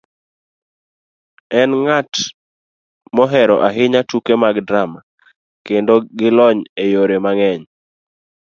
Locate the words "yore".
6.93-7.17